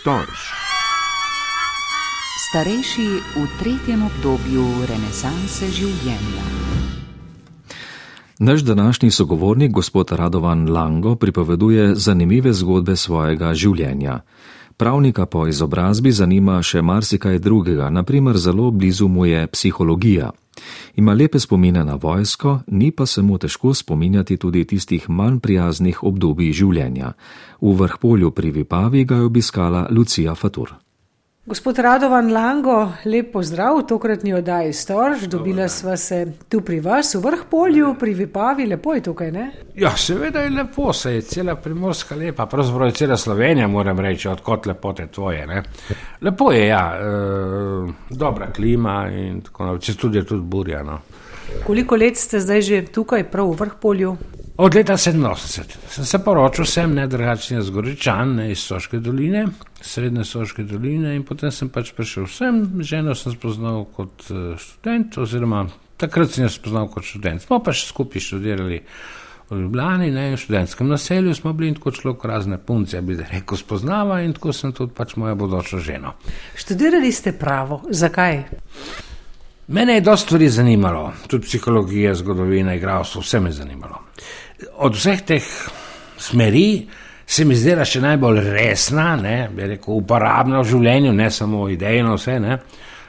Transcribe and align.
storž. 0.00 0.40
Starejši 2.48 3.08
v 3.36 3.44
tretjem 3.60 4.00
obdobju 4.00 4.64
renesanse 4.88 5.68
življenja. 5.68 6.44
Naš 8.40 8.64
današnji 8.64 9.10
sogovornik, 9.12 9.72
gospod 9.76 10.12
Radovan 10.16 10.64
Lango, 10.72 11.14
pripoveduje 11.20 11.94
zanimive 11.94 12.52
zgodbe 12.52 12.96
svojega 12.96 13.52
življenja. 13.54 14.22
Pravnika 14.80 15.26
po 15.28 15.44
izobrazbi 15.46 16.12
zanima 16.16 16.62
še 16.64 16.80
marsikaj 16.80 17.36
drugega, 17.38 17.90
naprimer 17.92 18.40
zelo 18.40 18.70
blizu 18.72 19.08
mu 19.08 19.28
je 19.28 19.44
psihologija. 19.52 20.30
Ima 21.00 21.14
lepe 21.14 21.38
spomine 21.38 21.84
na 21.84 21.94
vojsko, 21.94 22.58
ni 22.66 22.90
pa 22.90 23.06
se 23.06 23.22
mu 23.22 23.38
težko 23.38 23.74
spominjati 23.74 24.36
tudi 24.36 24.64
tistih 24.64 25.06
manj 25.10 25.38
prijaznih 25.40 26.02
obdobij 26.04 26.52
življenja. 26.52 27.14
V 27.60 27.72
vrhpolju 27.78 28.30
pri 28.36 28.50
Vipavi 28.50 29.04
ga 29.04 29.16
je 29.16 29.28
obiskala 29.30 29.86
Lucija 29.90 30.34
Fatur. 30.34 30.74
Gospod 31.50 31.78
Radovan 31.78 32.32
Lango, 32.32 32.92
lep 33.10 33.32
pozdrav 33.32 33.80
v 33.80 33.86
tokratni 33.90 34.34
oddaji 34.38 34.72
Storž. 34.72 35.24
Dobila 35.26 35.64
sva 35.68 35.96
se 35.98 36.20
tu 36.48 36.60
pri 36.62 36.76
vas 36.80 37.08
v 37.14 37.22
vrhpolju, 37.24 37.88
pri 37.98 38.12
Vipavi, 38.14 38.66
lepo 38.70 38.94
je 38.94 39.02
tukaj, 39.02 39.32
ne? 39.34 39.46
Ja, 39.74 39.90
seveda 39.98 40.44
je 40.44 40.52
lepo, 40.54 40.92
se 40.92 41.16
je 41.16 41.24
cela 41.26 41.56
primorska 41.56 42.14
lepa, 42.14 42.46
pravzaprav 42.46 42.92
je 42.92 42.94
cela 43.00 43.16
Slovenija, 43.16 43.66
moram 43.68 43.98
reči, 43.98 44.28
odkot 44.28 44.66
lepote 44.66 45.08
tvoje. 45.10 45.46
Ne? 45.46 45.62
Lepo 46.20 46.52
je, 46.52 46.66
ja, 46.68 46.84
e, 46.94 47.92
dobra 48.10 48.52
klima 48.52 49.08
in 49.10 49.42
tako 49.42 49.72
naprej, 49.72 49.88
če 49.88 49.96
tudi 49.96 50.22
je 50.22 50.24
tudi 50.30 50.46
burja. 50.46 50.84
Koliko 51.66 51.96
let 51.96 52.16
ste 52.16 52.40
zdaj 52.40 52.62
že 52.62 52.84
tukaj, 52.92 53.30
prav 53.30 53.50
v 53.52 53.58
vrhpolju? 53.60 54.16
Od 54.60 54.74
leta 54.74 54.92
87 54.92 55.76
sem 55.88 56.04
se 56.04 56.18
poročil, 56.24 56.66
sem 56.68 56.94
ne 56.94 57.06
drugačen 57.08 57.62
z 57.62 57.70
Goričan 57.70 58.34
ne, 58.36 58.50
iz 58.52 58.58
Soške 58.58 58.98
doline, 59.00 59.46
srednje 59.80 60.24
Soške 60.24 60.66
doline 60.68 61.14
in 61.16 61.22
potem 61.24 61.48
sem 61.50 61.70
pač 61.72 61.94
prišel 61.96 62.26
sem, 62.28 62.58
ženo 62.84 63.14
sem 63.16 63.32
spoznal 63.32 63.86
kot 63.96 64.28
uh, 64.28 64.58
študent, 64.60 65.16
oziroma 65.16 65.64
takrat 65.96 66.36
sem 66.36 66.44
jo 66.44 66.52
spoznal 66.52 66.90
kot 66.92 67.08
študent. 67.08 67.46
Smo 67.46 67.62
pa 67.64 67.72
še 67.72 67.88
skupaj 67.88 68.20
študirali 68.26 68.82
v 69.50 69.60
Ljubljani, 69.62 70.10
ne, 70.12 70.28
v 70.34 70.40
študentskem 70.44 70.92
naselju 70.92 71.34
smo 71.34 71.52
bili 71.56 71.72
in 71.72 71.80
tako 71.80 71.96
šlo 71.96 72.14
k 72.20 72.28
razne 72.28 72.58
punce, 72.58 73.00
bi 73.00 73.16
rekel, 73.16 73.58
spoznava 73.58 74.20
in 74.22 74.36
tako 74.36 74.52
sem 74.52 74.76
tudi 74.76 74.92
pač 74.92 75.16
moja 75.16 75.34
bodoča 75.34 75.80
žena. 75.80 76.12
Študirali 76.54 77.08
ste 77.12 77.32
pravo, 77.32 77.80
zakaj? 77.88 78.44
Mene 79.70 79.94
je 79.94 80.02
dosta 80.02 80.26
stvari 80.26 80.48
zanimalo, 80.50 81.12
tudi 81.30 81.46
psihologija, 81.46 82.14
zgodovina, 82.14 82.74
igralstvo, 82.74 83.22
vse 83.22 83.40
me 83.40 83.48
je 83.48 83.60
zanimalo 83.62 84.00
od 84.76 84.94
vseh 84.94 85.22
teh 85.22 85.44
smeri 86.18 86.86
se 87.26 87.44
mi 87.44 87.54
zdela 87.54 87.84
še 87.86 88.00
najbolj 88.02 88.40
resna, 88.50 89.14
ne, 89.16 89.36
bi 89.54 89.68
rekel, 89.74 90.00
uporabna 90.00 90.62
v 90.64 90.70
življenju, 90.72 91.12
ne 91.14 91.28
samo 91.30 91.68
idejno, 91.70 92.16
vse, 92.18 92.38
ne, 92.42 92.56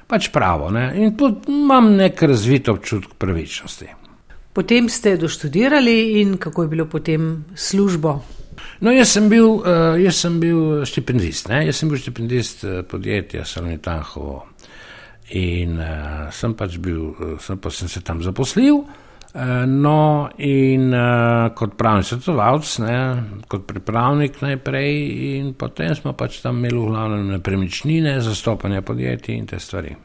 pač 0.07 0.29
pravo. 0.33 0.69
Ne, 0.73 0.91
in 1.01 1.15
tudi 1.17 1.49
imam 1.49 1.89
nek 1.97 2.21
razvit 2.29 2.69
občutek 2.69 3.15
pravičnosti. 3.17 3.89
Potem 4.53 4.91
ste 4.91 5.15
doštudirali 5.17 6.21
in 6.21 6.35
kako 6.37 6.67
je 6.67 6.69
bilo 6.69 6.85
potem 6.91 7.31
službo? 7.55 8.13
No, 8.83 8.91
jaz 8.93 9.15
sem 9.15 9.29
bil, 9.31 9.47
uh, 9.47 9.95
jaz 9.97 10.19
sem 10.21 10.37
bil 10.41 10.83
štipendist, 10.85 11.47
ne? 11.49 11.63
jaz 11.65 11.81
sem 11.81 11.89
bil 11.89 12.01
štipendist 12.01 12.65
uh, 12.67 12.81
podjetja 12.85 13.45
Salonitanhovo 13.47 14.50
in 15.37 15.77
uh, 15.79 16.27
sem 16.31 16.55
pač 16.57 16.77
bil, 16.81 17.11
uh, 17.11 17.37
sem 17.39 17.59
pa 17.61 17.69
sem 17.69 17.87
se 17.87 18.01
tam 18.01 18.21
zaposlil. 18.21 18.83
Eh, 19.33 19.65
no, 19.65 20.27
in 20.43 20.91
uh, 20.91 21.53
kot 21.55 21.77
pravni 21.79 22.03
svetovalec, 22.03 22.73
kot 23.47 23.63
pripravnik 23.63 24.41
najprej, 24.43 24.91
in 25.37 25.53
potem 25.55 25.95
smo 25.95 26.11
pač 26.19 26.41
tam 26.43 26.59
imeli 26.59 26.75
v 26.75 26.89
glavnem 26.89 27.29
nepremičnine, 27.37 28.17
zastopanje 28.19 28.81
podjetij 28.83 29.37
in 29.39 29.47
te 29.47 29.59
stvari. 29.59 29.95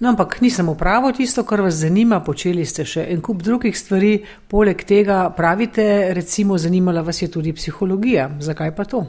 No, 0.00 0.14
ampak 0.14 0.40
ni 0.40 0.48
samo 0.48 0.72
pravo 0.74 1.12
tisto, 1.12 1.44
kar 1.44 1.60
vas 1.60 1.82
zanima, 1.84 2.22
počeli 2.24 2.64
ste 2.64 2.88
še 2.88 3.04
en 3.12 3.20
kup 3.20 3.44
drugih 3.44 3.76
stvari, 3.76 4.16
poleg 4.48 4.86
tega 4.88 5.26
pravite, 5.36 6.14
recimo, 6.16 6.56
zanimala 6.56 7.04
vas 7.04 7.20
je 7.20 7.28
tudi 7.28 7.52
psihologija. 7.52 8.30
Zakaj 8.40 8.72
pa 8.72 8.88
to? 8.88 9.04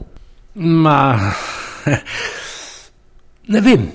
Ma, 0.59 1.16
ne 3.56 3.64
vem 3.64 3.94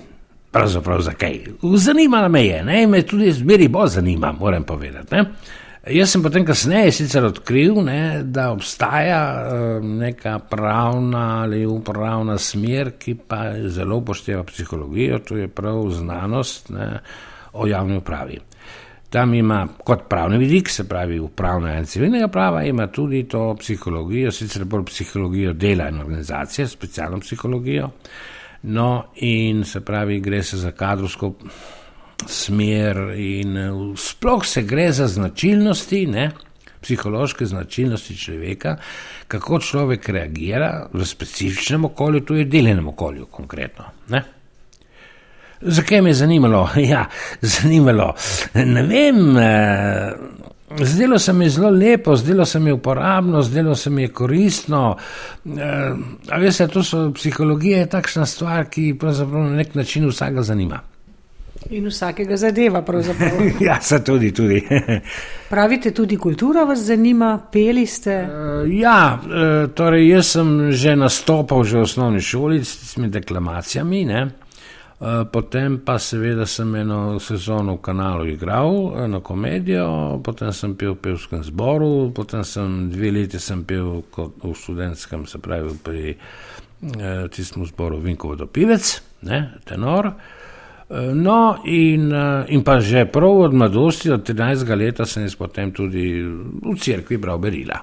pravzaprav 0.50 1.00
zakaj. 1.00 1.40
Zanimala 1.76 2.28
me 2.28 2.44
je, 2.46 2.64
ne? 2.64 2.86
me 2.86 3.02
tudi 3.02 3.32
zmeri 3.32 3.68
bolj 3.68 3.88
zanima, 3.88 4.32
moram 4.32 4.64
povedati. 4.64 5.14
Ne? 5.14 5.24
Jaz 5.88 6.10
sem 6.12 6.22
potem 6.22 6.44
kasneje 6.44 6.92
sicer 6.92 7.24
odkril, 7.24 7.78
ne, 7.84 8.20
da 8.22 8.50
obstaja 8.52 9.20
uh, 9.32 9.84
neka 9.84 10.38
pravna 10.50 11.42
ali 11.42 11.64
upravna 11.66 12.36
smer, 12.38 12.92
ki 13.00 13.14
pa 13.28 13.46
zelo 13.72 13.96
upošteva 14.02 14.44
psihologijo, 14.44 15.18
to 15.24 15.36
je 15.36 15.48
prav 15.48 15.88
znanost 15.96 16.68
ne, 16.70 16.90
o 17.52 17.66
javni 17.66 17.96
upravi. 17.96 18.38
Tam 19.10 19.32
ima 19.34 19.64
kot 19.84 20.04
pravni 20.08 20.38
vidik, 20.38 20.68
se 20.68 20.84
pravi 20.88 21.18
upravna 21.18 21.78
in 21.78 21.86
civilnega 21.86 22.28
prava, 22.28 22.62
ima 22.64 22.86
tudi 22.86 23.24
to 23.28 23.54
psihologijo, 23.58 24.30
sicer 24.30 24.64
bolj 24.64 24.84
psihologijo 24.92 25.52
dela 25.52 25.88
in 25.88 26.00
organizacije, 26.00 26.68
specialno 26.68 27.20
psihologijo. 27.24 27.86
Uh, 27.86 28.39
No, 28.62 29.06
in 29.14 29.64
se 29.64 29.80
pravi, 29.80 30.20
gre 30.20 30.42
se 30.42 30.58
za 30.60 30.70
kadrovsko 30.70 31.34
smer, 32.28 32.96
in 33.16 33.56
eh, 33.56 33.70
sploh 33.96 34.46
se 34.46 34.62
gre 34.62 34.90
za 34.92 35.06
značilnosti, 35.08 36.06
ne, 36.06 36.30
psihološke 36.80 37.46
značilnosti 37.46 38.16
človeka, 38.16 38.76
kako 39.28 39.60
človek 39.60 40.08
reagira 40.08 40.88
v 40.92 41.06
specifičnem 41.06 41.84
okolju, 41.84 42.20
to 42.20 42.34
je 42.34 42.44
deljenem 42.44 42.88
okolju 42.88 43.26
konkretno. 43.26 43.84
Ne. 44.08 44.22
Zakaj 45.60 46.00
me 46.02 46.10
je 46.10 46.14
zanimalo? 46.14 46.68
Ja, 46.92 47.06
zanimalo. 47.40 48.14
Ne 48.54 48.82
vem. 48.82 49.36
Zdelo 50.78 51.18
se 51.18 51.32
mi 51.32 51.44
je 51.44 51.50
zelo 51.50 51.70
lepo, 51.70 52.16
zdelo 52.16 52.44
se 52.44 52.60
mi 52.60 52.70
je 52.70 52.74
uporabno, 52.74 53.42
zdelo 53.42 53.74
se 53.74 53.90
mi 53.90 54.02
je 54.02 54.08
koristno. 54.08 54.96
E, 55.46 56.38
veste, 56.38 56.68
to 56.68 56.82
so 56.82 57.10
psihologija, 57.14 57.78
je 57.78 57.86
takšna 57.86 58.26
stvar, 58.26 58.68
ki 58.70 58.94
pravzaprav 58.98 59.42
na 59.42 59.56
nek 59.56 59.74
način 59.74 60.08
vsakega 60.08 60.42
zanima. 60.42 60.80
In 61.70 61.86
vsakega 61.86 62.36
zadeva, 62.36 62.82
pravzaprav. 62.82 63.30
ja, 63.68 63.80
se 63.80 64.04
tudi. 64.04 64.32
tudi. 64.32 64.62
Pravite, 65.50 65.90
tudi 65.90 66.16
kultura 66.16 66.64
vas 66.64 66.78
zanima, 66.78 67.38
peli 67.52 67.86
ste? 67.86 68.12
E, 68.12 68.28
ja, 68.78 69.18
e, 69.18 69.66
torej 69.74 70.08
jaz 70.08 70.26
sem 70.26 70.72
že 70.72 70.96
nastopal 70.96 71.64
že 71.64 71.78
v 71.78 71.82
osnovni 71.82 72.20
šoli 72.20 72.64
s 72.64 72.94
temi 72.94 73.08
deklamacijami. 73.08 74.04
Ne? 74.04 74.28
Eh, 75.00 75.24
potem 75.32 75.78
pa 75.80 75.96
seveda 75.98 76.44
sem 76.46 76.74
eno 76.76 77.18
sezono 77.18 77.78
v 77.78 77.80
kanalu 77.80 78.26
igral, 78.34 78.92
eno 79.00 79.22
komedijo, 79.24 80.20
potem 80.20 80.52
sem 80.52 80.74
pil 80.76 80.92
v 80.92 81.00
pevskem 81.00 81.40
zboru, 81.40 82.12
potem 82.12 82.44
sem 82.44 82.90
dve 82.92 83.08
leti 83.08 83.40
sem 83.40 83.64
pil 83.64 84.02
kot 84.12 84.44
v 84.44 84.52
študentskem, 84.52 85.24
se 85.24 85.40
pravi 85.40 85.72
pri 85.80 86.04
eh, 86.12 87.24
tistem 87.32 87.64
zboru 87.64 87.96
Vinkovo 87.96 88.36
do 88.36 88.44
Pivec, 88.44 89.00
ne, 89.24 89.40
tenor. 89.64 90.10
Eh, 90.12 91.14
no, 91.16 91.64
in, 91.64 92.12
in 92.52 92.60
pa 92.60 92.76
že 92.84 93.08
prav 93.08 93.48
od 93.48 93.56
mladosti, 93.56 94.12
od 94.12 94.20
13 94.20 94.68
let, 94.76 95.00
sem 95.08 95.24
jaz 95.24 95.32
potem 95.32 95.72
tudi 95.72 96.20
v 96.20 96.76
cerkvi 96.76 97.16
bral 97.16 97.40
berila. 97.40 97.80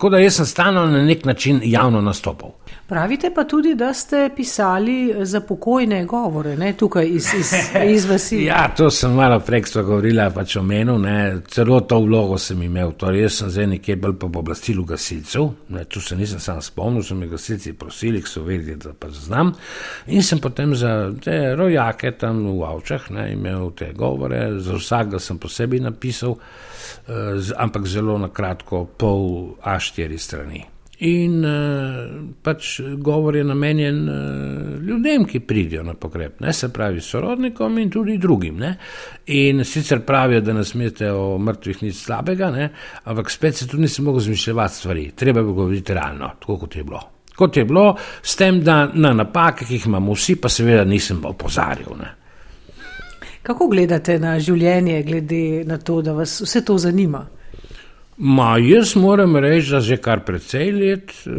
Tako 0.00 0.08
da 0.10 0.18
jaz 0.18 0.34
sem 0.34 0.46
stalno 0.46 0.86
na 0.86 1.02
nek 1.04 1.24
način 1.24 1.60
javno 1.64 2.00
nastopal. 2.00 2.50
Pravite 2.88 3.30
pa 3.34 3.44
tudi, 3.44 3.74
da 3.74 3.94
ste 3.94 4.30
pisali 4.36 5.14
za 5.22 5.40
pokojne 5.40 6.04
govore, 6.04 6.56
ne 6.56 6.72
tukaj 6.72 7.06
iz, 7.06 7.26
iz, 7.38 7.52
iz 7.86 8.04
vasi. 8.08 8.44
ja, 8.50 8.74
to 8.76 8.90
sem 8.90 9.12
malo 9.12 9.40
prej 9.40 9.62
govorila, 9.74 10.30
pač 10.30 10.56
o 10.56 10.62
menu, 10.62 10.98
ne, 10.98 11.36
celo 11.48 11.80
to 11.80 11.98
vlogo 12.00 12.38
sem 12.38 12.62
imel. 12.62 12.92
Torej, 12.92 13.22
jaz 13.22 13.36
sem 13.42 13.50
zdaj 13.50 13.66
nekje 13.66 13.96
bolj 13.96 14.16
po 14.18 14.30
oblastilu 14.38 14.84
gasilcev, 14.84 15.50
ne, 15.68 15.84
tu 15.84 16.00
se 16.00 16.16
nisem 16.16 16.40
sam 16.40 16.62
spomnil, 16.62 17.02
so 17.02 17.14
me 17.14 17.28
gasilci 17.28 17.72
prosili, 17.72 18.22
so 18.22 18.42
vedeli, 18.42 18.78
da 18.80 18.94
pa 18.96 19.10
znam. 19.10 19.52
In 20.06 20.22
sem 20.22 20.40
potem 20.40 20.74
za 20.74 21.12
te 21.24 21.54
rojake 21.54 22.16
tam 22.16 22.46
v 22.56 22.64
avčah 22.72 23.10
ne, 23.10 23.32
imel 23.34 23.70
te 23.76 23.92
govore, 23.92 24.46
za 24.64 24.80
vsakega 24.80 25.20
sem 25.20 25.38
posebej 25.38 25.84
napisal. 25.90 26.38
Eh, 27.08 27.54
ampak 27.56 27.86
zelo 27.86 28.18
na 28.18 28.28
kratko, 28.28 28.84
pol 28.98 29.56
A4 29.90 30.18
strani. 30.18 30.66
In 31.00 31.44
uh, 31.44 32.32
pač 32.44 32.74
govor 33.00 33.36
je 33.36 33.44
namenjen 33.44 34.00
uh, 34.04 34.82
ljudem, 34.84 35.24
ki 35.24 35.40
pridijo 35.40 35.82
na 35.82 35.94
pogreb, 35.96 36.34
ne 36.44 36.52
se 36.52 36.68
pravi 36.72 37.00
sorodnikom 37.00 37.78
in 37.80 37.90
tudi 37.90 38.18
drugim. 38.20 38.58
Ne? 38.60 38.74
In 39.26 39.64
sicer 39.64 40.02
pravijo, 40.04 40.42
da 40.44 40.52
ne 40.52 40.64
smete 40.64 41.08
o 41.12 41.38
mrtvih 41.38 41.80
nič 41.86 42.02
slabega, 42.02 42.50
ne? 42.52 42.68
ampak 43.04 43.32
spet 43.32 43.56
se 43.56 43.68
tudi 43.68 43.86
nisem 43.86 44.04
mogel 44.04 44.20
zmišljati 44.28 44.74
stvari, 44.74 45.06
treba 45.16 45.42
bi 45.42 45.56
govoriti 45.56 45.96
realno, 45.96 46.34
tako 46.40 46.58
kot 46.66 46.76
je 46.76 46.84
bilo. 46.84 47.00
Kot 47.36 47.56
je 47.56 47.64
bilo, 47.64 47.96
s 48.22 48.36
tem, 48.36 48.60
da 48.60 48.82
na 48.92 49.14
napake, 49.16 49.64
ki 49.64 49.78
jih 49.78 49.88
imamo 49.88 50.12
vsi, 50.12 50.36
pa 50.36 50.52
seveda 50.52 50.84
nisem 50.84 51.24
opozarjal. 51.24 51.96
Kako 53.42 53.72
gledate 53.72 54.18
na 54.20 54.36
življenje, 54.36 55.02
glede 55.02 55.44
na 55.64 55.78
to, 55.80 56.02
da 56.04 56.12
vas 56.12 56.42
vse 56.44 56.60
to 56.60 56.76
zanima? 56.78 57.24
Ma, 58.22 58.58
jaz 58.58 58.94
moram 59.00 59.36
reči, 59.36 59.70
da 59.72 59.78
že 59.80 59.96
kar 59.96 60.20
precej 60.24 60.72
let, 60.76 61.12
eh, 61.24 61.30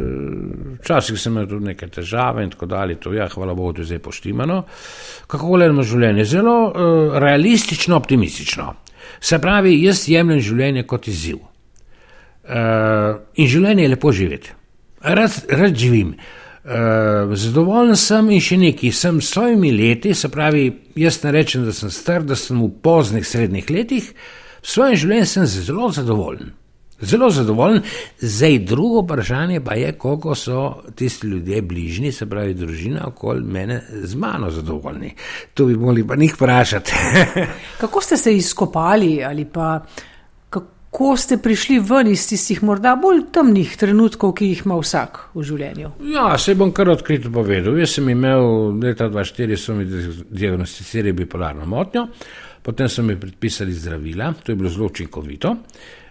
včasih 0.81 1.19
sem 1.19 1.36
imel 1.36 1.45
tudi 1.45 1.66
neke 1.66 1.88
težave 1.88 2.42
in 2.44 2.50
tako 2.50 2.66
dalje, 2.66 2.95
to 2.95 3.12
je, 3.13 3.19
ja, 3.19 3.28
hvala 3.30 3.54
Bogu, 3.54 3.74
da 3.74 3.81
je 3.81 3.86
zdaj 3.86 4.00
poštimano. 4.00 4.63
Kako 5.28 5.48
gledamo 5.48 5.83
življenje? 5.83 6.25
Zelo 6.25 6.56
uh, 6.66 7.18
realistično, 7.22 7.95
optimistično. 7.95 8.74
Se 9.22 9.38
pravi, 9.42 9.75
jaz 9.83 10.07
jemljem 10.10 10.39
življenje 10.42 10.83
kot 10.89 11.07
izziv. 11.07 11.38
Uh, 12.50 13.19
in 13.38 13.48
življenje 13.48 13.83
je 13.86 13.92
lepo 13.92 14.12
živeti. 14.12 14.56
Rad, 15.01 15.38
rad 15.50 15.78
živim. 15.78 16.16
Uh, 16.66 17.36
zadovoljen 17.38 17.95
sem 17.95 18.31
in 18.33 18.42
še 18.42 18.57
nekaj. 18.57 18.95
Sem 18.98 19.19
s 19.22 19.30
svojimi 19.36 19.69
leti, 19.78 20.16
se 20.18 20.31
pravi, 20.33 20.66
jaz 20.98 21.22
ne 21.28 21.36
rečem, 21.38 21.62
da 21.66 21.78
sem 21.78 21.94
star, 21.94 22.25
da 22.25 22.33
sem 22.36 22.57
v 22.57 22.72
poznih 22.81 23.28
srednjih 23.28 23.69
letih, 23.69 24.10
s 24.63 24.74
svojim 24.74 24.98
življenjem 24.98 25.30
sem 25.30 25.45
zelo 25.45 25.92
zadovoljen. 25.94 26.56
Zelo 27.01 27.30
zadovoljen. 27.30 27.81
Zdaj, 28.19 28.59
drugo 28.59 29.01
vprašanje 29.01 29.62
pa 29.62 29.74
je, 29.74 29.92
koliko 29.92 30.36
so 30.36 30.83
tisti 30.95 31.27
ljudje 31.27 31.62
bližnji, 31.62 32.12
se 32.12 32.25
pravi, 32.25 32.53
družina 32.53 33.07
okoli 33.07 33.42
mene 33.42 33.81
z 34.03 34.15
mano 34.15 34.51
zadovoljni. 34.51 35.15
To 35.53 35.65
bi 35.65 35.75
morali 35.75 36.07
pa 36.07 36.15
njih 36.15 36.36
vprašati. 36.36 36.92
kako 37.81 38.01
ste 38.01 38.18
se 38.18 38.36
izkopali 38.36 39.24
ali 39.24 39.45
pa 39.45 39.80
kako 40.92 41.18
ste 41.18 41.38
prišli 41.38 41.80
ven 41.80 42.07
iz 42.07 42.27
tistih 42.30 42.63
morda 42.63 42.98
bolj 43.00 43.21
temnih 43.31 43.77
trenutkov, 43.77 44.33
ki 44.36 44.50
jih 44.50 44.65
ima 44.65 44.75
vsak 44.75 45.19
v 45.33 45.45
življenju? 45.47 45.92
Ja, 46.12 46.38
se 46.38 46.56
bom 46.59 46.74
kar 46.75 46.92
odkrito 46.92 47.31
povedal. 47.31 47.77
Jaz 47.80 47.94
sem 47.95 48.09
imel 48.12 48.75
leta 48.81 49.07
2004, 49.07 49.56
so 49.56 49.75
mi 49.77 49.86
diagnosticirali 49.88 51.13
bipolarno 51.21 51.65
motnjo, 51.65 52.09
potem 52.62 52.92
so 52.92 53.06
mi 53.07 53.15
predpisali 53.15 53.71
zdravila, 53.71 54.33
to 54.44 54.51
je 54.51 54.59
bilo 54.59 54.69
zelo 54.69 54.92
učinkovito. 54.92 55.56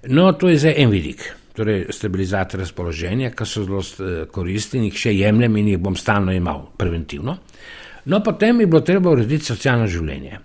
No, 0.09 0.33
to 0.33 0.49
je 0.49 0.59
zdaj 0.59 0.75
en 0.81 0.91
vidik, 0.91 1.25
torej 1.57 1.91
stabilizator 1.93 2.61
razpoloženja, 2.61 3.35
ki 3.37 3.47
so 3.47 3.65
zelo 3.67 3.81
eh, 3.83 4.23
koristni 4.33 4.81
in 4.81 4.87
jih 4.89 5.01
še 5.03 5.17
jemljem 5.17 5.59
in 5.61 5.75
jih 5.75 5.83
bom 5.83 5.97
stalno 5.97 6.33
imel 6.33 6.71
preventivno. 6.81 7.37
No, 8.09 8.23
potem 8.25 8.63
je 8.63 8.67
bilo 8.71 8.81
treba 8.81 9.13
urediti 9.13 9.45
socialno 9.45 9.87
življenje. 9.91 10.41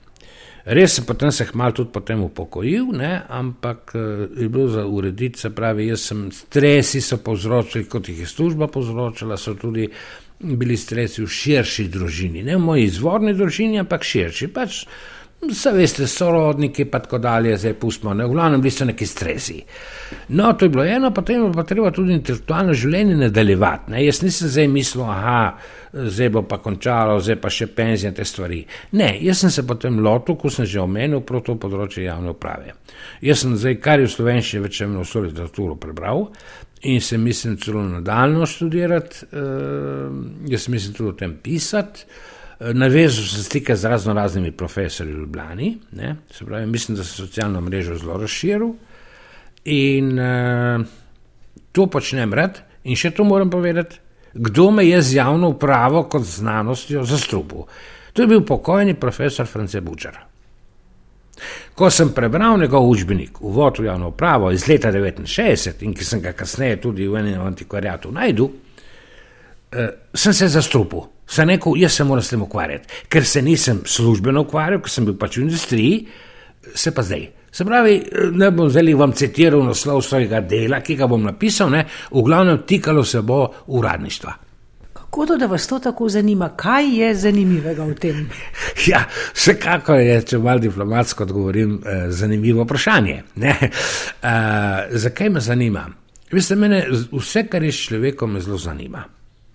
Res 0.66 0.96
sem 0.98 1.06
potem 1.06 1.30
se 1.31 1.46
hmal 1.46 1.75
tudi 1.78 1.92
potem 1.94 2.24
upokojil, 2.25 2.90
ne, 2.98 3.13
ampak 3.30 3.96
eh, 3.96 4.28
je 4.44 4.50
bilo 4.50 4.68
za 4.74 4.84
urediti, 4.86 5.40
se 5.40 5.54
pravi, 5.56 5.88
jaz 5.92 6.10
sem 6.12 6.28
stresi 6.34 7.01
so 7.01 7.22
povzročili, 7.24 7.88
kot 7.88 8.10
jih 8.10 8.24
je 8.25 8.30
služba 8.30 8.68
povzročila, 8.74 9.38
so 9.38 9.56
tudi 9.56 9.88
bili 10.40 10.75
stresi 10.78 11.24
v 11.24 11.31
širši 11.31 11.88
družini, 11.94 12.44
ne 12.44 12.58
v 12.58 12.63
moji 12.63 12.90
izvorni 12.90 13.34
družini, 13.38 13.80
ampak 13.80 14.04
širši. 14.04 14.50
Pač, 14.51 14.81
Vse 15.45 15.71
veste, 15.75 16.07
sorodniki, 16.07 16.86
pa 16.89 17.00
tako 17.00 17.18
dalje, 17.21 17.57
zdaj 17.57 17.74
pustimo, 17.80 18.13
ne, 18.13 18.25
v 18.25 18.33
glavnem, 18.33 18.62
bili 18.62 18.71
so 18.71 18.86
neki 18.86 19.06
stresi. 19.06 19.59
No, 20.38 20.53
to 20.53 20.65
je 20.65 20.69
bilo 20.74 20.86
eno, 20.86 21.12
potem 21.13 21.44
pa 21.53 21.63
treba 21.63 21.92
tudi 21.94 22.15
intelektualno 22.15 22.74
življenje 22.74 23.15
nadaljevati. 23.19 23.92
Ne. 23.94 24.03
Jaz 24.06 24.21
nisem 24.24 24.50
zdaj 24.50 24.68
mislil, 24.71 25.06
aha, 25.06 25.39
zdaj 25.94 26.30
bo 26.33 26.44
pa 26.50 26.57
končalo, 26.63 27.19
zdaj 27.19 27.39
pa 27.42 27.51
še 27.53 27.68
penzije 27.77 28.13
te 28.15 28.25
stvari. 28.25 28.63
Ne, 28.97 29.12
jaz 29.21 29.44
sem 29.44 29.53
se 29.53 29.65
potem 29.68 30.00
lotil, 30.03 30.38
ko 30.42 30.50
sem 30.50 30.65
že 30.65 30.81
omenil, 30.81 31.21
prav 31.25 31.45
to 31.45 31.57
področje 31.62 32.07
javne 32.07 32.33
uprave. 32.33 32.75
Jaz 33.25 33.45
sem 33.45 33.57
zdaj, 33.57 33.80
kar 33.83 34.01
je 34.01 34.09
v 34.09 34.15
slovenščini, 34.15 34.63
več 34.65 34.81
eno 34.86 35.06
vso 35.06 35.25
literaturo 35.25 35.77
prebral 35.80 36.30
in 36.86 37.01
se 37.01 37.18
mislim 37.18 37.57
celo 37.57 37.81
nadaljno 37.81 38.45
študirati, 38.45 39.25
uh, 39.31 40.50
jaz 40.51 40.68
mislim 40.69 40.94
tudi 40.94 41.09
o 41.09 41.18
tem 41.18 41.38
pisati. 41.41 42.06
Navezal 42.60 43.25
sem 43.28 43.44
stike 43.44 43.75
z 43.75 43.86
razno 43.86 44.13
raznimi 44.13 44.52
profesori 44.52 45.13
v 45.13 45.19
Ljubljani, 45.19 45.78
ne, 45.92 46.16
se 46.31 46.46
pravi, 46.46 46.66
mislim, 46.66 46.98
da 46.98 47.04
se 47.04 47.10
socialno 47.10 47.62
mrežo 47.62 47.98
zelo 47.98 48.18
razširil 48.18 48.69
in 49.66 50.19
uh, 50.19 50.86
to 51.72 51.88
počnem 51.88 52.34
rad. 52.34 52.62
In 52.86 52.96
še 52.96 53.12
to 53.12 53.24
moram 53.25 53.50
povedati, 53.50 53.98
kdo 54.34 54.69
me 54.72 54.86
je 54.86 55.02
z 55.02 55.16
javno 55.16 55.50
upravo 55.50 56.04
kot 56.04 56.24
znanostjo 56.24 57.04
zastrupil. 57.04 57.66
To 58.13 58.22
je 58.22 58.28
bil 58.28 58.46
pokojni 58.46 58.94
profesor 58.94 59.48
France 59.48 59.81
Bučar. 59.81 60.19
Ko 61.75 61.90
sem 61.90 62.13
prebral 62.16 62.60
njegov 62.60 62.88
učbenik, 62.90 63.42
v 63.42 63.72
javno 63.84 64.13
upravo 64.13 64.51
iz 64.51 64.68
leta 64.68 64.92
1969 64.92 65.84
in 65.84 65.94
ki 65.94 66.06
sem 66.06 66.22
ga 66.22 66.31
kasneje 66.31 66.78
tudi 66.81 67.08
v 67.08 67.19
enem 67.19 67.42
antikvariatu 67.42 68.12
najdel, 68.12 68.46
uh, 68.46 69.90
sem 70.13 70.34
se 70.34 70.48
zastrupil. 70.48 71.14
Sem 71.27 71.50
rekel, 71.50 71.77
jaz 71.81 71.98
se 71.98 72.04
moram 72.04 72.24
s 72.24 72.30
tem 72.30 72.42
ukvarjati, 72.42 73.01
ker 73.10 73.25
se 73.25 73.42
nisem 73.42 73.81
službeno 73.86 74.45
ukvarjal, 74.45 74.81
ker 74.81 74.94
sem 74.94 75.06
bil 75.06 75.18
pač 75.19 75.39
v 75.39 75.48
industriji, 75.48 76.06
se 76.75 76.94
pa 76.94 77.04
zdaj. 77.04 77.27
Se 77.56 77.66
pravi, 77.66 78.01
ne 78.36 78.50
bom 78.51 78.69
zdaj 78.69 78.94
vam 79.00 79.13
citiral 79.16 79.63
naslov 79.63 80.01
svojega 80.04 80.42
dela, 80.44 80.81
ki 80.83 80.98
ga 81.00 81.07
bom 81.07 81.24
napisal, 81.24 81.72
ne, 81.72 81.86
v 82.12 82.24
glavnem 82.25 82.66
tikalo 82.68 83.04
se 83.06 83.22
bo 83.22 83.45
uradništva. 83.68 84.33
Kako 84.94 85.25
to, 85.25 85.38
da 85.38 85.48
vas 85.48 85.68
to 85.68 85.80
tako 85.80 86.10
zanima? 86.10 86.50
Kaj 86.56 86.89
je 87.00 87.13
zanimivega 87.16 87.86
v 87.86 87.94
tem? 87.95 88.25
Ja, 88.92 89.06
vsekakor 89.33 90.01
je, 90.04 90.18
če 90.27 90.38
malo 90.44 90.60
diplomatsko 90.60 91.24
odgovorim, 91.24 91.77
eh, 91.80 92.10
zanimivo 92.12 92.66
vprašanje. 92.66 93.22
Uh, 93.39 93.48
zakaj 94.92 95.30
me 95.30 95.39
zanima? 95.39 95.86
Veste, 96.31 96.56
mene 96.60 96.83
vse, 97.12 97.45
kar 97.48 97.63
je 97.63 97.72
s 97.72 97.88
človekom, 97.88 98.36
zelo 98.44 98.57
zanima. 98.57 99.06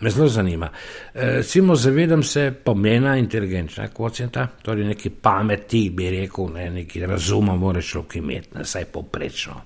Me 0.01 0.11
zelo 0.11 0.29
zanima. 0.29 0.69
Recimo, 1.15 1.75
zavedam 1.77 2.23
se 2.23 2.53
pomena 2.65 3.17
inteligenčnega 3.17 3.93
kocijenta, 3.93 4.47
torej 4.63 4.85
neki 4.85 5.11
pameti, 5.11 5.91
bi 5.91 6.11
rekel, 6.11 6.49
ne, 6.55 6.71
neki 6.71 7.07
razuma, 7.07 7.57
mora 7.57 7.83
človek 7.83 8.17
imeti, 8.17 8.49
ne, 8.55 8.65
saj 8.65 8.85
poprečno. 8.85 9.61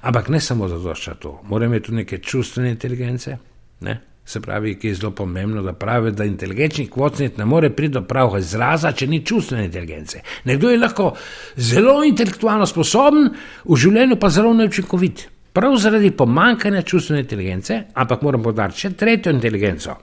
Ampak 0.00 0.28
ne 0.28 0.40
samo 0.40 0.68
zato, 0.68 0.94
da 1.06 1.14
to, 1.14 1.40
mora 1.44 1.66
imeti 1.66 1.86
tudi 1.86 1.96
neke 1.96 2.18
čustvene 2.18 2.70
inteligence, 2.70 3.36
ne, 3.80 4.00
se 4.24 4.40
pravi, 4.40 4.74
ki 4.78 4.88
je 4.88 4.94
zelo 4.94 5.10
pomembno, 5.10 5.62
da 5.62 5.72
pravi, 5.72 6.12
da 6.12 6.24
inteligenčni 6.24 6.86
kocijent 6.86 7.38
ne 7.38 7.44
more 7.44 7.70
priti 7.70 7.94
do 7.94 8.02
pravega 8.04 8.38
izraza, 8.38 8.92
če 8.92 9.06
ni 9.06 9.24
čustvene 9.26 9.64
inteligence. 9.64 10.20
Nekdo 10.44 10.70
je 10.70 10.78
lahko 10.78 11.14
zelo 11.56 12.02
intelektualno 12.04 12.66
sposoben, 12.66 13.30
v 13.64 13.76
življenju 13.76 14.20
pa 14.20 14.28
zelo 14.28 14.52
neučinkovit 14.54 15.28
prav 15.58 15.74
zaradi 15.76 16.10
pomankanja 16.10 16.82
čustvene 16.82 17.24
inteligence, 17.24 17.80
ampak 17.94 18.22
moram 18.22 18.42
podariti 18.42 18.84
še 18.84 18.92
tretjo 18.94 19.32
inteligenco, 19.34 19.96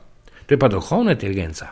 to 0.43 0.51
je 0.51 0.59
pa 0.59 0.67
duhovna 0.67 1.15
inteligenca. 1.15 1.69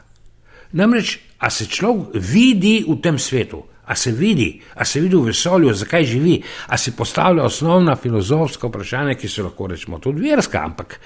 Namreč, 0.79 1.17
a 1.43 1.49
se 1.51 1.67
človek 1.67 2.15
vidi 2.15 2.77
v 2.87 2.95
tem 3.03 3.19
svetu, 3.19 3.59
a 3.83 3.95
se 3.99 4.13
vidi, 4.15 4.61
a 4.79 4.87
se 4.87 5.01
vidi 5.03 5.19
v 5.19 5.27
vesolju, 5.33 5.73
zakaj 5.75 6.07
živi, 6.07 6.37
a 6.71 6.79
si 6.79 6.95
postavlja 6.95 7.43
osnovna 7.43 7.97
filozofska 7.99 8.71
vprašanja, 8.71 9.17
ki 9.19 9.27
so 9.27 9.43
lahko 9.49 9.67
rečemo 9.67 9.99
tudi 9.99 10.29
verska, 10.29 10.63
ampak 10.63 10.99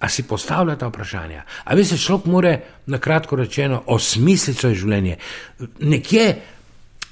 a 0.00 0.08
si 0.08 0.24
postavlja 0.24 0.78
ta 0.80 0.88
vprašanja. 0.88 1.44
A 1.64 1.76
veste, 1.76 1.98
človek 2.00 2.32
more 2.32 2.54
na 2.86 2.98
kratko 2.98 3.36
rečeno 3.36 3.82
osmisliti 3.92 4.60
svoje 4.60 4.80
življenje. 4.80 5.18
Nekje 5.84 6.26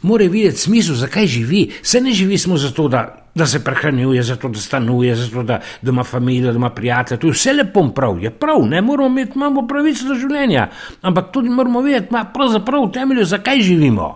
mora 0.03 0.27
videti 0.29 0.57
smisel, 0.57 0.95
zakaj 0.95 1.27
živi. 1.27 1.71
Se 1.83 2.01
ne 2.01 2.13
živi 2.13 2.39
samo 2.39 2.57
zato, 2.57 2.89
da, 2.89 3.29
da 3.35 3.47
se 3.47 3.65
prehranjuje, 3.65 4.23
zato 4.23 4.49
da 4.49 4.59
stanuje, 4.59 5.17
zato 5.17 5.43
da, 5.43 5.61
da 5.83 5.91
ima 5.91 6.03
družino, 6.03 6.53
da 6.53 6.57
ima 6.57 6.71
prijatelje. 6.71 7.21
To 7.21 7.27
je 7.27 7.33
vse 7.33 7.53
lepo 7.53 7.81
in 7.81 7.91
prav, 7.91 8.23
je 8.23 8.31
prav, 8.31 8.67
ne 8.67 8.83
moramo 8.83 9.09
imeti, 9.09 9.33
imamo 9.35 9.67
pravico 9.67 10.09
do 10.09 10.15
življenja, 10.15 10.69
ampak 11.03 11.33
tudi 11.33 11.49
moramo 11.49 11.81
vedeti, 11.81 12.13
ma, 12.13 12.25
pravzaprav 12.25 12.89
v 12.89 12.93
temelju, 12.93 13.25
zakaj 13.25 13.61
živimo. 13.61 14.13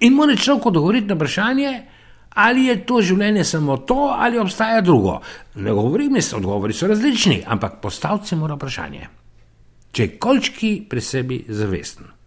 In 0.00 0.14
mora 0.14 0.36
človek 0.36 0.66
odgovoriti 0.66 1.06
na 1.06 1.14
vprašanje, 1.14 1.72
ali 2.34 2.66
je 2.66 2.76
to 2.86 3.00
življenje 3.02 3.44
samo 3.44 3.76
to, 3.76 4.14
ali 4.16 4.38
obstaja 4.38 4.80
drugo. 4.80 5.20
Ne 5.54 5.72
govorim, 5.72 6.14
da 6.14 6.22
so 6.22 6.36
odgovori 6.36 6.74
različni, 6.80 7.42
ampak 7.46 7.80
postaviti 7.82 8.28
se 8.28 8.36
mora 8.36 8.54
vprašanje. 8.54 9.08
Če 9.92 10.02
je 10.02 10.16
kolčki 10.18 10.70
pri 10.88 11.00
sebi 11.00 11.44
zavesten. 11.48 12.19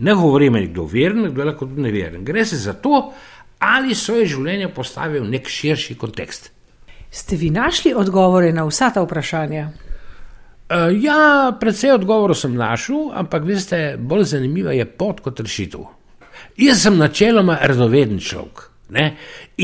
Ne 0.00 0.14
govorim, 0.14 0.52
da 0.52 0.58
je 0.58 0.66
kdo 0.66 0.84
veren, 0.84 1.26
kdo 1.30 1.42
je 1.42 1.46
lahko 1.46 1.66
tudi 1.66 1.82
neveren. 1.82 2.24
Gre 2.24 2.44
se 2.44 2.56
za 2.56 2.72
to, 2.72 3.12
ali 3.58 3.94
svoje 3.94 4.26
življenje 4.32 4.70
postavi 4.72 5.20
v 5.20 5.28
nek 5.28 5.48
širši 5.48 5.96
kontekst. 6.00 6.50
Ste 7.10 7.36
vi 7.36 7.50
našli 7.50 7.92
odgovore 7.94 8.52
na 8.52 8.64
vsa 8.64 8.88
ta 8.94 9.02
vprašanja? 9.04 9.66
Uh, 10.70 10.86
ja, 11.02 11.50
predvsej 11.60 11.92
odgovorov 11.98 12.38
sem 12.38 12.54
našel, 12.56 13.10
ampak 13.12 13.44
veste, 13.44 13.80
bolj 13.98 14.24
zanimiva 14.36 14.72
je 14.72 14.86
pot 14.86 15.20
kot 15.20 15.42
rešitev. 15.42 15.84
Jaz 16.56 16.86
sem 16.86 16.96
načeloma 16.96 17.58
radoveden 17.60 18.22
človek. 18.22 18.64
Ne? 18.94 19.04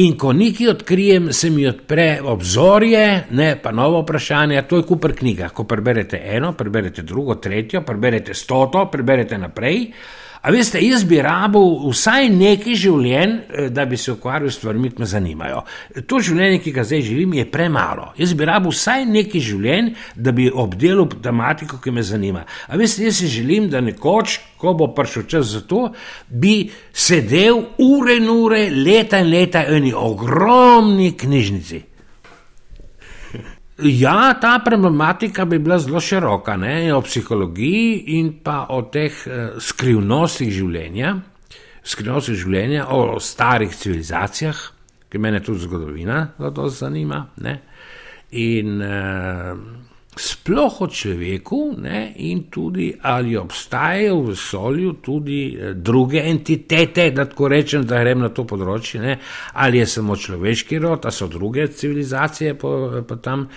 In 0.02 0.18
ko 0.18 0.34
nekaj 0.36 0.68
odkrijem, 0.74 1.32
se 1.32 1.48
mi 1.50 1.64
odpre 1.66 2.20
obzorje, 2.22 3.06
ne 3.30 3.48
pa 3.62 3.72
novo 3.72 4.02
vprašanje. 4.02 4.60
To 4.68 4.82
je 4.82 4.86
kupr 4.86 5.16
knjiga. 5.16 5.48
Ko 5.48 5.64
preberete 5.64 6.20
eno, 6.36 6.52
preberete 6.52 7.02
drugo, 7.02 7.34
tretjo, 7.42 7.82
preberete 7.86 8.34
stoto, 8.34 8.84
preberete 8.92 9.38
naprej. 9.38 9.80
Uh, 9.86 10.25
A 10.42 10.50
veste, 10.50 10.80
jaz 10.82 11.04
bi 11.04 11.20
rabil 11.22 11.88
vsaj 11.90 12.28
nekaj 12.30 12.74
življenj, 12.74 13.32
eh, 13.32 13.68
da 13.70 13.86
bi 13.86 13.96
se 13.96 14.12
ukvarjal 14.12 14.50
s 14.50 14.58
stvarmi, 14.58 14.90
ki 14.90 15.00
me 15.00 15.06
zanimajo. 15.06 15.62
To 16.06 16.20
življenje, 16.20 16.60
ki 16.62 16.72
ga 16.72 16.84
zdaj 16.84 17.02
živim, 17.02 17.34
je 17.34 17.46
premalo. 17.50 18.12
Jaz 18.18 18.34
bi 18.34 18.44
rabil 18.44 18.70
vsaj 18.70 19.06
nekaj 19.06 19.40
življenj, 19.40 19.90
da 20.14 20.32
bi 20.32 20.50
obdelal 20.50 21.08
tematiko, 21.22 21.80
ki 21.82 21.90
me 21.90 22.02
zanima. 22.02 22.44
A 22.68 22.76
veste, 22.76 23.04
jaz 23.04 23.22
si 23.22 23.32
želim, 23.32 23.70
da 23.70 23.80
nekoč, 23.80 24.40
ko 24.58 24.74
bo 24.74 24.92
prišel 24.94 25.26
čas 25.26 25.46
za 25.56 25.60
to, 25.60 25.90
bi 26.28 26.70
sedel 26.92 27.62
ure 27.78 28.16
in 28.16 28.28
ure, 28.28 28.68
leta 28.70 29.20
in 29.20 29.30
leta 29.30 29.64
v 29.66 29.80
eni 29.80 29.92
ogromni 29.92 31.12
knjižnici. 31.16 31.95
Ja, 33.78 34.34
ta 34.40 34.58
problematika 34.64 35.44
bi 35.44 35.58
bila 35.58 35.78
zelo 35.78 36.00
široka, 36.00 36.56
ne? 36.56 36.94
o 36.94 37.00
psihologiji 37.04 38.04
in 38.16 38.32
pa 38.42 38.66
o 38.72 38.80
teh 38.88 39.12
eh, 39.26 39.58
skrivnostih 39.60 40.48
življenja, 40.52 41.12
skrivnostih 41.84 42.38
življenja, 42.40 42.86
o 42.88 43.20
starih 43.20 43.74
civilizacijah, 43.76 44.62
ki 45.12 45.20
me 45.20 45.34
tudi 45.44 45.66
zgodovina 45.66 46.22
zelo 46.38 46.70
zanima. 46.72 47.20
Ne? 47.44 47.58
In 48.32 48.80
eh, 48.80 49.52
sploh 50.16 50.80
o 50.80 50.86
človeku, 50.88 51.74
ne, 51.78 52.12
in 52.16 52.46
tudi 52.50 52.88
ali 53.02 53.36
obstajajo 53.36 54.20
v 54.20 54.28
vesolju 54.32 54.92
tudi 55.04 55.40
eh, 55.52 55.74
druge 55.74 56.22
entitete, 56.24 57.10
da 57.10 57.24
tako 57.28 57.48
rečem, 57.48 57.84
da 57.84 58.00
grem 58.00 58.24
na 58.24 58.30
to 58.32 58.46
področje, 58.48 59.00
ne, 59.00 59.18
ali 59.52 59.82
je 59.82 59.86
samo 59.86 60.16
človeški 60.16 60.78
rod, 60.80 61.04
ali 61.04 61.12
so 61.12 61.28
druge 61.28 61.68
civilizacije 61.68 62.54
pa, 62.58 63.02
pa 63.08 63.16
tam. 63.16 63.48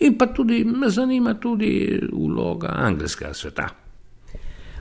In 0.00 0.18
pa 0.18 0.26
tudi 0.34 0.64
me 0.64 0.90
zanima 0.90 1.34
tudi 1.38 2.00
vloga 2.12 2.74
angelskega 2.86 3.34
sveta. 3.34 3.68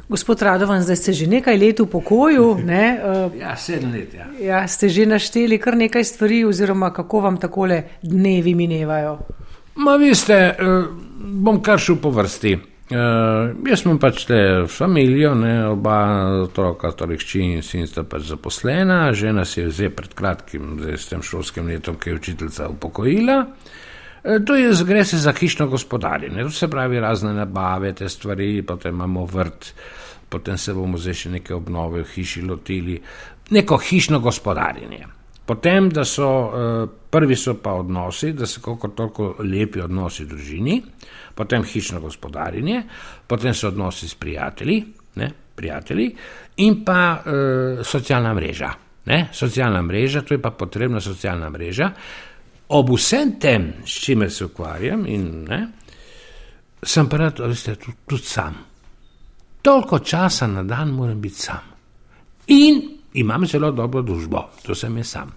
Gospod 0.09 0.41
Radovan, 0.41 0.81
zdaj 0.81 0.95
ste 0.95 1.13
že 1.13 1.25
nekaj 1.27 1.57
let 1.59 1.79
v 1.83 1.85
pokoju. 1.91 2.63
Ne, 2.63 2.85
uh, 2.97 3.33
ja, 3.43 3.57
sedem 3.59 3.91
let. 3.91 4.13
Ja. 4.15 4.27
Ja, 4.39 4.67
ste 4.67 4.89
že 4.89 5.05
našteli 5.05 5.59
kar 5.59 5.77
nekaj 5.77 6.03
stvari, 6.03 6.45
oziroma 6.47 6.93
kako 6.95 7.19
vam 7.27 7.37
takole 7.37 7.83
dnevi 8.01 8.55
minevajo. 8.55 9.19
Ma, 9.77 9.93
veste, 10.01 10.37
uh, 10.57 10.87
bom 11.43 11.61
kar 11.61 11.79
šel 11.81 11.99
po 12.01 12.09
vrsti. 12.15 12.55
Uh, 12.87 13.51
jaz 13.67 13.81
sem 13.83 13.97
pač 13.99 14.21
te 14.29 14.39
familijo, 14.71 15.33
ne, 15.35 15.53
oba 15.73 15.97
otroka, 16.45 16.93
torej 16.95 17.19
hči 17.19 17.41
in 17.43 17.65
sin 17.65 17.83
sta 17.87 18.05
pač 18.07 18.29
zaposlena, 18.29 19.11
žena 19.11 19.43
si 19.45 19.59
je 19.59 19.73
zdaj 19.75 19.91
pred 19.97 20.15
kratkim, 20.15 20.77
zdaj 20.79 20.95
s 20.95 21.11
tem 21.11 21.25
šolskim 21.25 21.67
letom, 21.67 21.97
ki 21.99 22.09
je 22.09 22.19
učiteljica 22.21 22.69
upokojila. 22.71 23.37
Uh, 23.43 24.39
to 24.47 24.55
je, 24.55 24.71
gre 24.87 25.03
se 25.05 25.19
za 25.19 25.35
hišno 25.35 25.67
gospodarjenje, 25.67 26.47
to 26.47 26.55
se 26.55 26.71
pravi 26.71 27.03
razne 27.03 27.35
nabave, 27.35 27.91
te 27.93 28.09
stvari, 28.09 28.63
potem 28.63 28.95
imamo 28.95 29.27
vrt, 29.27 29.73
potem 30.29 30.57
se 30.57 30.73
bomo 30.73 30.97
zdaj 30.97 31.21
še 31.25 31.35
neke 31.37 31.53
obnove 31.53 32.05
v 32.05 32.11
hiši 32.15 32.47
lotili, 32.47 32.97
neko 33.51 33.77
hišno 33.83 34.23
gospodarjenje. 34.23 35.16
Potem, 35.47 35.89
da 35.89 36.03
so 36.03 36.27
uh, 36.27 36.89
prvi 37.09 37.35
so 37.35 37.53
pa 37.63 37.77
odnosi, 37.79 38.33
da 38.33 38.45
se 38.45 38.59
kako 38.61 38.87
toliko 38.87 39.35
lepi 39.39 39.79
odnosi 39.79 40.25
v 40.25 40.27
družini, 40.27 40.81
potem 41.35 41.63
hišno 41.63 42.01
gospodarjenje, 42.03 42.81
potem 43.27 43.53
so 43.55 43.69
odnosi 43.71 44.09
s 44.09 44.15
prijatelji, 44.19 44.81
ne, 45.15 45.29
prijatelji 45.55 46.09
in 46.57 46.83
pa 46.85 46.99
uh, 47.15 47.85
socialna 47.85 48.33
mreža. 48.33 48.73
Ne, 49.07 49.29
socialna 49.33 49.81
mreža, 49.81 50.21
to 50.27 50.35
je 50.35 50.41
pa 50.41 50.51
potrebna 50.51 50.99
socialna 51.01 51.49
mreža. 51.49 51.91
Ob 52.75 52.91
vsem 52.91 53.37
tem, 53.39 53.69
s 53.85 54.03
čimer 54.03 54.31
se 54.31 54.45
ukvarjam, 54.45 55.05
in, 55.07 55.45
ne, 55.47 55.61
sem 56.83 57.07
pa 57.07 57.17
rad, 57.23 57.39
da 57.39 57.55
ste 57.55 57.77
tudi 57.79 58.23
sam. 58.23 58.59
Toliko 59.61 59.99
časa 59.99 60.47
na 60.47 60.63
dan 60.63 60.91
moram 60.91 61.21
biti 61.21 61.39
sam. 61.39 61.71
In 62.47 62.96
imam 63.19 63.45
zelo 63.45 63.71
dobro 63.71 64.01
družbo, 64.01 64.45
to 64.65 64.75
sem 64.75 64.97
jaz 64.97 65.07
sam. 65.07 65.31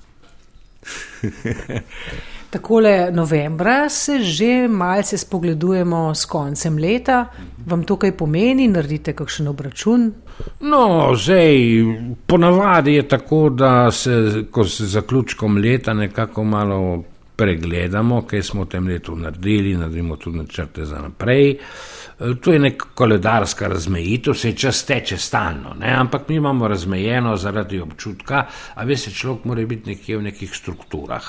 Takole 2.50 3.10
novembra 3.12 3.88
se 3.88 4.18
že 4.22 4.68
malce 4.68 5.18
spogledujemo 5.18 6.14
s 6.14 6.24
koncem 6.26 6.78
leta. 6.78 7.26
Vam 7.66 7.84
to 7.84 7.96
kaj 7.96 8.16
pomeni, 8.16 8.66
naredite 8.68 9.12
kakšen 9.14 9.48
obračun? 9.48 10.08
No, 10.60 11.12
zdaj, 11.14 11.54
ponavadi 12.26 12.94
je 12.94 13.08
tako, 13.08 13.48
da 13.50 13.90
se, 13.90 14.44
se 14.66 14.86
zaključkom 14.86 15.56
leta 15.56 15.94
nekako 15.94 16.44
malo 16.44 17.02
pregledamo, 17.36 18.22
kaj 18.22 18.42
smo 18.42 18.64
v 18.64 18.68
tem 18.68 18.88
letu 18.88 19.16
naredili, 19.16 19.76
naredimo 19.76 20.16
tudi 20.16 20.38
načrte 20.38 20.84
za 20.84 20.98
naprej. 20.98 21.54
Uh, 21.54 21.99
To 22.40 22.52
je 22.52 22.58
neka 22.58 22.86
koledarska 22.94 23.68
razmejitev, 23.68 24.34
se 24.34 24.52
čas 24.52 24.84
teče 24.84 25.16
stalno, 25.16 25.74
ne? 25.80 25.92
ampak 25.96 26.28
mi 26.28 26.34
imamo 26.34 26.68
razmejeno 26.68 27.36
zaradi 27.36 27.80
občutka, 27.80 28.44
a 28.74 28.84
veste, 28.84 29.10
človek 29.10 29.44
mora 29.44 29.64
biti 29.66 29.90
nekje 29.90 30.18
v 30.18 30.22
nekih 30.22 30.50
strukturah. 30.54 31.24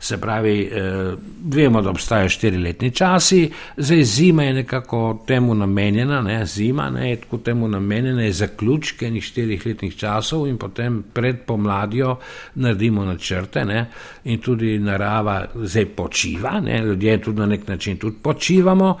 Se 0.00 0.16
pravi, 0.20 0.70
eh, 0.72 1.12
vemo, 1.44 1.82
da 1.82 1.90
obstajajo 1.90 2.28
štiriletni 2.28 2.90
časi, 2.90 3.50
zdaj 3.76 4.04
zima 4.04 4.44
je 4.44 4.54
nekako 4.54 5.24
temu 5.26 5.54
namenjena, 5.54 6.22
ne? 6.22 6.46
zima 6.46 6.90
ne? 6.90 7.10
je 7.10 7.16
tako 7.20 7.38
temu 7.38 7.68
namenjena, 7.68 8.22
je 8.22 8.32
zaključke 8.32 9.06
enih 9.06 9.24
štirih 9.24 9.66
letnih 9.66 9.96
časov 9.96 10.48
in 10.48 10.56
potem 10.58 11.02
pred 11.12 11.44
pomladjo 11.46 12.16
naredimo 12.54 13.04
načrte 13.04 13.64
ne? 13.64 13.90
in 14.24 14.40
tudi 14.40 14.78
narava 14.78 15.44
zdaj 15.54 15.86
počiva, 15.86 16.60
ne? 16.60 16.80
ljudje 16.80 17.20
tudi 17.22 17.40
na 17.40 17.46
nek 17.46 17.68
način 17.68 17.98
tudi 17.98 18.16
počivamo. 18.22 18.98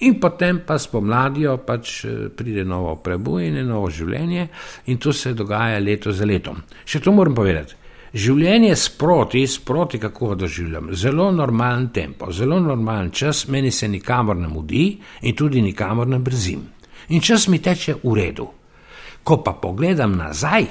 In 0.00 0.18
potem 0.20 0.60
pa 0.66 0.76
spomladijo 0.78 1.56
pač 1.64 2.04
eh, 2.04 2.28
pride 2.28 2.64
novo 2.68 2.98
prebujanje, 3.00 3.64
novo 3.64 3.88
življenje 3.88 4.48
in 4.92 4.98
to 5.00 5.12
se 5.12 5.32
dogaja 5.32 5.78
leto 5.80 6.12
za 6.12 6.28
letom. 6.28 6.60
Še 6.84 7.00
to 7.00 7.14
moram 7.16 7.34
povedati. 7.34 7.78
Življenje 8.16 8.76
sproti, 8.76 9.42
sproti 9.48 9.98
kako 10.00 10.30
ga 10.30 10.36
doživljam, 10.44 10.92
zelo 10.96 11.30
normalen 11.32 11.88
tempo, 11.92 12.30
zelo 12.32 12.60
normalen 12.60 13.10
čas, 13.10 13.46
meni 13.48 13.72
se 13.72 13.88
nikamor 13.88 14.36
ne 14.36 14.48
mudi 14.48 14.86
in 15.22 15.36
tudi 15.36 15.64
nikamor 15.64 16.08
ne 16.08 16.20
brzim. 16.20 16.62
In 17.08 17.20
čas 17.20 17.48
mi 17.48 17.60
teče 17.62 17.98
v 18.02 18.14
redu. 18.16 18.46
Ko 19.26 19.40
pa 19.42 19.56
pogledam 19.60 20.14
nazaj, 20.16 20.68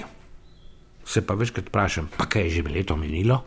se 1.05 1.21
pa 1.25 1.35
večkrat 1.37 1.69
vprašam, 1.69 2.09
pa 2.17 2.25
kaj 2.29 2.47
je 2.47 2.55
že 2.55 2.69
leto 2.69 2.95
minilo? 2.97 3.41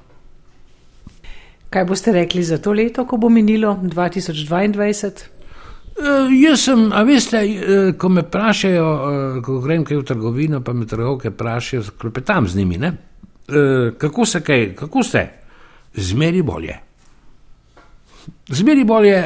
Kaj 1.70 1.84
boste 1.84 2.12
rekli 2.12 2.42
za 2.42 2.58
to 2.58 2.72
leto, 2.72 3.06
ko 3.06 3.16
bo 3.16 3.28
minilo 3.28 3.78
2022? 3.82 5.37
Uh, 5.98 6.28
jaz 6.30 6.62
sem, 6.62 6.92
a 6.94 7.02
veste, 7.02 7.40
uh, 7.42 7.88
ko 7.98 8.08
me 8.08 8.22
vprašajo, 8.22 8.86
uh, 8.86 9.38
ko 9.42 9.58
grem 9.64 9.82
kaj 9.84 9.98
v 9.98 10.04
trgovino, 10.06 10.60
pa 10.62 10.72
me 10.72 10.86
trgovke 10.86 11.32
vprašajo, 11.32 11.82
klepetam 11.98 12.46
z 12.46 12.60
njimi, 12.60 12.78
uh, 12.78 13.96
kako 13.98 14.26
se 14.26 14.40
kaj, 14.40 14.74
kako 14.78 15.02
ste? 15.02 15.24
Zmeri 15.94 16.42
bolje. 16.42 16.76
Zmeri 18.48 18.84
bolje, 18.84 19.16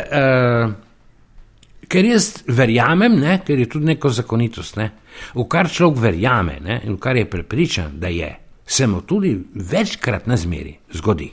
ker 1.91 2.07
jaz 2.07 2.29
verjamem, 2.49 3.19
ne, 3.21 3.37
ker 3.45 3.59
je 3.59 3.69
tudi 3.69 3.91
neko 3.91 4.09
zakonitost, 4.15 4.79
ne, 4.79 4.89
v 5.35 5.45
kar 5.51 5.69
človek 5.69 6.01
verjame 6.01 6.57
ne, 6.63 6.79
in 6.87 6.97
v 6.97 7.03
kar 7.03 7.19
je 7.19 7.29
prepričan, 7.29 7.99
da 8.01 8.09
je, 8.09 8.31
se 8.65 8.87
mu 8.87 9.03
tudi 9.03 9.35
večkrat 9.55 10.27
na 10.27 10.37
zmeri 10.37 10.73
zgodi. 10.95 11.29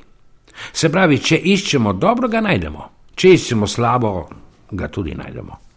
Se 0.73 0.89
pravi, 0.91 1.21
če 1.23 1.39
iščemo 1.53 1.93
dobro, 1.93 2.27
ga 2.27 2.41
najdemo, 2.43 2.89
če 3.15 3.33
iščemo 3.37 3.69
slabo, 3.69 4.13
ga 4.71 4.87
tudi 4.87 5.15
najdemo. 5.15 5.69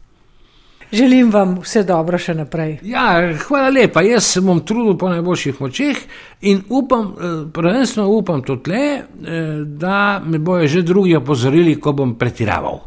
Želim 0.92 1.30
vam 1.32 1.54
vse 1.62 1.82
dobro 1.88 2.18
še 2.20 2.34
naprej. 2.37 2.75
Ja, 2.84 3.14
hvala 3.46 3.70
lepa. 3.72 4.02
Jaz 4.04 4.26
se 4.34 4.40
bom 4.44 4.61
trudil 4.61 4.99
po 5.00 5.08
najboljših 5.08 5.61
močeh 5.61 6.02
in 6.40 6.61
upam, 6.68 7.06
eh, 7.16 7.30
prvenstveno 7.52 8.08
upam 8.08 8.42
tudi 8.42 8.62
tle, 8.62 8.82
eh, 8.84 9.64
da 9.64 10.20
me 10.25 10.38
bojo 10.38 10.66
že 10.66 10.82
drugi 10.82 11.16
opozorili, 11.16 11.80
ko 11.80 11.92
bom 11.92 12.14
pretiraval. 12.18 12.80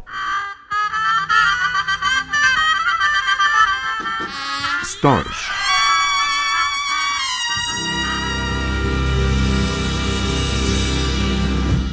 Storž. 4.84 5.45